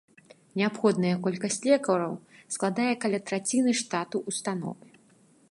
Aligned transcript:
Неабходная 0.59 1.15
колькасць 1.27 1.61
лекараў 1.71 2.13
складае 2.57 2.89
каля 3.05 3.19
траціны 3.29 3.71
штату 3.83 4.17
ўстановы. 4.33 4.85